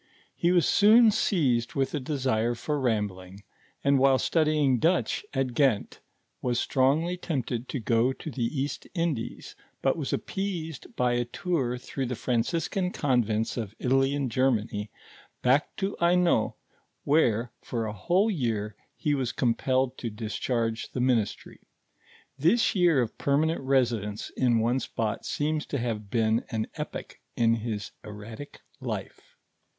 [0.35, 3.43] He wos soon seized with a desire of rambling;
[3.83, 5.99] and while studying Dutch ot Ghent,
[6.41, 11.77] was strongly tempted to go to the East Indies, but was appeased by a tour
[11.77, 14.89] through the Fran ciscan convents of Italy and Germany,
[15.43, 16.55] back to Hainault,
[17.03, 21.59] where, for a whole year, he was compelled to discharge the ministry.
[22.39, 27.19] This year of permanent resi dence in one spot seems to have been an epoch
[27.35, 29.35] in his erratic life.